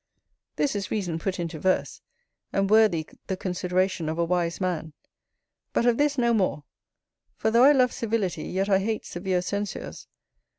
This 0.55 0.75
is 0.75 0.89
reason 0.89 1.19
put 1.19 1.39
into 1.39 1.59
verse, 1.59 2.01
and 2.51 2.71
worthy 2.71 3.05
the 3.27 3.37
consideration 3.37 4.09
of 4.09 4.17
a 4.17 4.25
wise 4.25 4.59
man. 4.59 4.93
But 5.73 5.85
of 5.85 5.97
this 5.99 6.17
no 6.17 6.33
more; 6.33 6.63
for 7.35 7.51
though 7.51 7.65
I 7.65 7.71
love 7.71 7.93
civility, 7.93 8.45
yet 8.45 8.67
I 8.67 8.79
hate 8.79 9.05
severe 9.05 9.43
censures. 9.43 10.07